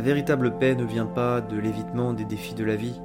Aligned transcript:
La 0.00 0.06
véritable 0.06 0.56
paix 0.56 0.74
ne 0.74 0.84
vient 0.84 1.04
pas 1.04 1.42
de 1.42 1.58
l'évitement 1.58 2.14
des 2.14 2.24
défis 2.24 2.54
de 2.54 2.64
la 2.64 2.74
vie, 2.74 2.98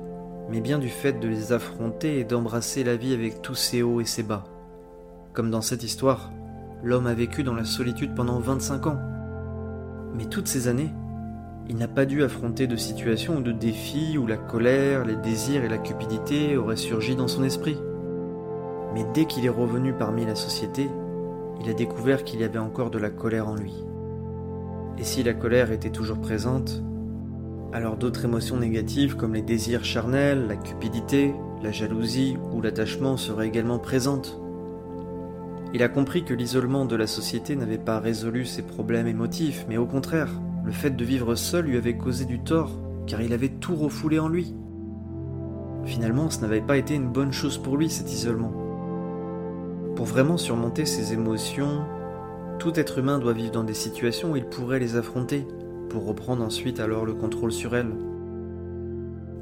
mais 0.50 0.62
bien 0.62 0.80
du 0.80 0.88
fait 0.88 1.20
de 1.20 1.28
les 1.28 1.52
affronter 1.52 2.20
et 2.20 2.24
d'embrasser 2.24 2.86
la 2.86 2.96
vie 2.96 3.14
avec 3.14 3.42
tous 3.42 3.54
ses 3.54 3.84
hauts 3.84 4.00
et 4.00 4.06
ses 4.06 4.24
bas. 4.24 4.46
Comme 5.34 5.52
dans 5.52 5.60
cette 5.60 5.84
histoire, 5.84 6.32
l'homme 6.86 7.08
a 7.08 7.14
vécu 7.14 7.44
dans 7.44 7.54
la 7.54 7.66
solitude 7.66 8.16
pendant 8.16 8.40
25 8.40 8.88
ans. 8.88 8.98
Mais 10.14 10.24
toutes 10.28 10.48
ces 10.48 10.70
années, 10.70 10.94
il 11.68 11.76
n'a 11.76 11.90
pas 11.90 12.06
dû 12.06 12.24
affronter 12.24 12.66
de 12.66 12.78
situations 12.78 13.40
ou 13.40 13.42
de 13.42 13.52
défis 13.52 14.18
où 14.18 14.26
la 14.26 14.38
colère, 14.38 15.04
les 15.04 15.18
désirs 15.18 15.66
et 15.66 15.70
la 15.70 15.78
cupidité 15.78 16.56
auraient 16.56 16.78
surgi 16.78 17.18
dans 17.18 17.28
son 17.28 17.44
esprit. 17.44 17.78
Mais 18.94 19.06
dès 19.14 19.26
qu'il 19.26 19.46
est 19.46 19.50
revenu 19.50 19.92
parmi 19.92 20.26
la 20.26 20.36
société, 20.36 20.90
il 21.60 21.70
a 21.70 21.74
découvert 21.74 22.24
qu'il 22.24 22.40
y 22.40 22.46
avait 22.46 22.58
encore 22.58 22.90
de 22.90 23.00
la 23.00 23.10
colère 23.10 23.50
en 23.50 23.56
lui. 23.56 23.84
Et 24.98 25.04
si 25.04 25.24
la 25.24 25.34
colère 25.34 25.72
était 25.72 25.90
toujours 25.90 26.20
présente, 26.20 26.82
alors 27.74 27.98
d'autres 27.98 28.26
émotions 28.26 28.58
négatives 28.58 29.18
comme 29.18 29.34
les 29.34 29.42
désirs 29.42 29.84
charnels, 29.84 30.48
la 30.48 30.56
cupidité, 30.56 31.34
la 31.62 31.72
jalousie 31.72 32.38
ou 32.54 32.62
l'attachement 32.62 33.18
seraient 33.18 33.48
également 33.48 33.80
présentes. 33.80 34.40
Il 35.74 35.84
a 35.84 35.90
compris 35.90 36.24
que 36.24 36.34
l'isolement 36.34 36.86
de 36.86 36.96
la 36.96 37.08
société 37.08 37.56
n'avait 37.58 37.78
pas 37.78 38.00
résolu 38.00 38.46
ses 38.46 38.62
problèmes 38.62 39.08
émotifs, 39.08 39.66
mais 39.68 39.76
au 39.76 39.86
contraire, 39.86 40.30
le 40.64 40.72
fait 40.72 40.92
de 40.96 41.04
vivre 41.04 41.36
seul 41.36 41.66
lui 41.66 41.76
avait 41.76 41.98
causé 41.98 42.24
du 42.24 42.40
tort, 42.40 42.72
car 43.08 43.22
il 43.22 43.34
avait 43.34 43.50
tout 43.50 43.76
refoulé 43.76 44.20
en 44.20 44.30
lui. 44.30 44.56
Finalement, 45.84 46.30
ce 46.30 46.40
n'avait 46.40 46.62
pas 46.62 46.78
été 46.78 46.96
une 46.96 47.10
bonne 47.10 47.34
chose 47.34 47.58
pour 47.58 47.76
lui, 47.76 47.90
cet 47.90 48.12
isolement. 48.14 48.54
Pour 49.96 50.06
vraiment 50.06 50.38
surmonter 50.38 50.86
ses 50.86 51.14
émotions, 51.14 51.84
tout 52.60 52.80
être 52.80 53.00
humain 53.00 53.20
doit 53.20 53.34
vivre 53.34 53.52
dans 53.52 53.64
des 53.64 53.74
situations 53.74 54.32
où 54.32 54.36
il 54.36 54.46
pourrait 54.46 54.80
les 54.80 54.96
affronter, 54.96 55.46
pour 55.90 56.06
reprendre 56.06 56.44
ensuite 56.44 56.80
alors 56.80 57.06
le 57.06 57.14
contrôle 57.14 57.52
sur 57.52 57.76
elles. 57.76 57.94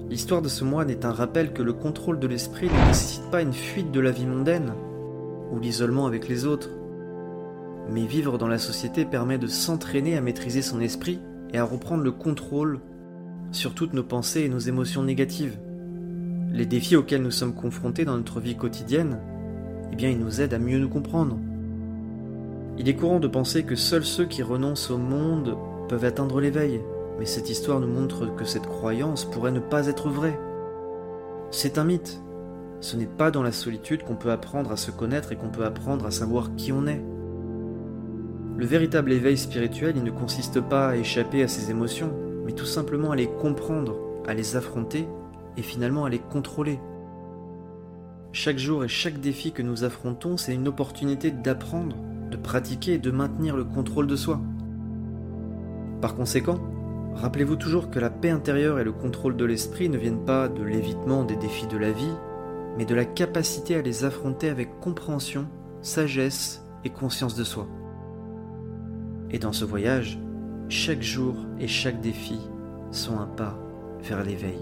L'histoire 0.10 0.42
de 0.42 0.50
ce 0.50 0.64
moine 0.64 0.90
est 0.90 1.06
un 1.06 1.12
rappel 1.12 1.54
que 1.54 1.64
le 1.64 1.74
contrôle 1.74 2.20
de 2.20 2.28
l'esprit 2.28 2.68
ne 2.68 2.88
nécessite 2.88 3.30
pas 3.32 3.42
une 3.42 3.54
fuite 3.54 3.92
de 3.92 4.00
la 4.00 4.12
vie 4.12 4.26
mondaine, 4.26 4.74
ou 5.52 5.60
l'isolement 5.60 6.06
avec 6.06 6.28
les 6.28 6.46
autres, 6.46 6.70
mais 7.90 8.06
vivre 8.06 8.38
dans 8.38 8.48
la 8.48 8.58
société 8.58 9.06
permet 9.06 9.38
de 9.38 9.48
s'entraîner 9.48 10.18
à 10.18 10.22
maîtriser 10.22 10.62
son 10.62 10.80
esprit 10.80 11.20
et 11.54 11.58
à 11.58 11.64
reprendre 11.64 12.04
le 12.04 12.12
contrôle 12.12 12.80
sur 13.52 13.74
toutes 13.74 13.94
nos 13.94 14.04
pensées 14.04 14.42
et 14.42 14.50
nos 14.50 14.60
émotions 14.60 15.04
négatives. 15.04 15.58
Les 16.52 16.66
défis 16.66 16.96
auxquels 16.96 17.22
nous 17.22 17.32
sommes 17.32 17.56
confrontés 17.56 18.06
dans 18.06 18.18
notre 18.18 18.40
vie 18.40 18.56
quotidienne, 18.56 19.20
eh 19.92 19.96
bien, 19.96 20.10
ils 20.10 20.20
nous 20.20 20.42
aident 20.42 20.54
à 20.54 20.60
mieux 20.60 20.80
nous 20.80 20.90
comprendre. 20.90 21.38
Il 22.78 22.90
est 22.90 22.96
courant 22.96 23.20
de 23.20 23.28
penser 23.28 23.64
que 23.64 23.76
seuls 23.76 24.04
ceux 24.04 24.26
qui 24.26 24.42
renoncent 24.42 24.90
au 24.90 24.98
monde 24.98 25.56
peuvent 25.90 26.06
atteindre 26.06 26.42
l'éveil, 26.42 26.82
mais 27.20 27.26
cette 27.26 27.50
histoire 27.50 27.80
nous 27.80 27.88
montre 27.88 28.36
que 28.36 28.46
cette 28.46 28.66
croyance 28.66 29.26
pourrait 29.26 29.52
ne 29.52 29.60
pas 29.60 29.88
être 29.88 30.10
vraie. 30.10 30.40
C'est 31.52 31.78
un 31.78 31.84
mythe. 31.84 32.20
Ce 32.82 32.98
n'est 32.98 33.06
pas 33.06 33.30
dans 33.30 33.44
la 33.44 33.52
solitude 33.52 34.04
qu'on 34.04 34.16
peut 34.16 34.32
apprendre 34.32 34.72
à 34.72 34.78
se 34.78 34.92
connaître 34.92 35.32
et 35.32 35.36
qu'on 35.36 35.50
peut 35.50 35.66
apprendre 35.66 36.06
à 36.06 36.12
savoir 36.12 36.56
qui 36.56 36.72
on 36.72 36.88
est. 36.88 37.02
Le 38.58 38.66
véritable 38.66 39.12
éveil 39.12 39.38
spirituel, 39.38 39.94
il 39.96 40.04
ne 40.04 40.12
consiste 40.12 40.60
pas 40.60 40.90
à 40.90 40.96
échapper 40.96 41.44
à 41.44 41.48
ses 41.48 41.70
émotions, 41.70 42.12
mais 42.46 42.54
tout 42.54 42.66
simplement 42.66 43.12
à 43.12 43.16
les 43.16 43.28
comprendre, 43.28 43.96
à 44.28 44.34
les 44.34 44.56
affronter 44.56 45.08
et 45.58 45.62
finalement 45.62 46.06
à 46.06 46.10
les 46.10 46.20
contrôler. 46.20 46.80
Chaque 48.32 48.58
jour 48.58 48.84
et 48.84 48.88
chaque 48.88 49.20
défi 49.20 49.52
que 49.52 49.62
nous 49.62 49.84
affrontons, 49.84 50.38
c'est 50.38 50.56
une 50.56 50.68
opportunité 50.68 51.30
d'apprendre, 51.30 51.96
de 52.34 52.38
pratiquer 52.38 52.94
et 52.94 53.00
de 53.00 53.12
maintenir 53.12 53.56
le 53.56 53.64
contrôle 53.64 54.08
de 54.08 54.16
soi. 54.16 54.42
Par 56.02 56.16
conséquent, 56.16 56.60
rappelez-vous 57.16 57.56
toujours 57.56 57.90
que 57.90 58.00
la 58.00 58.10
paix 58.10 58.30
intérieure 58.30 58.80
et 58.80 58.84
le 58.84 58.92
contrôle 58.92 59.38
de 59.38 59.46
l'esprit 59.46 59.90
ne 59.90 59.98
viennent 59.98 60.26
pas 60.26 60.50
de 60.50 60.64
l'évitement 60.64 61.24
des 61.24 61.36
défis 61.36 61.68
de 61.68 61.78
la 61.78 61.92
vie, 61.92 62.16
mais 62.78 62.86
de 62.86 62.96
la 62.96 63.06
capacité 63.06 63.76
à 63.76 63.82
les 63.82 64.04
affronter 64.04 64.50
avec 64.50 64.80
compréhension, 64.80 65.48
sagesse 65.82 66.66
et 66.84 66.90
conscience 66.90 67.36
de 67.36 67.44
soi. 67.44 67.68
Et 69.32 69.40
dans 69.40 69.54
ce 69.54 69.66
voyage, 69.66 70.20
chaque 70.70 71.02
jour 71.02 71.36
et 71.60 71.68
chaque 71.68 72.02
défi 72.02 72.40
sont 72.92 73.20
un 73.20 73.28
pas 73.28 73.58
vers 74.02 74.24
l'éveil. 74.24 74.60